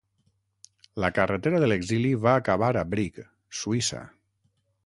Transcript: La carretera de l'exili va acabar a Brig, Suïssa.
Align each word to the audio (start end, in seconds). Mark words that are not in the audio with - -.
La 1.03 1.11
carretera 1.17 1.59
de 1.63 1.69
l'exili 1.69 2.15
va 2.25 2.35
acabar 2.41 2.73
a 2.83 2.87
Brig, 2.95 3.23
Suïssa. 3.63 4.05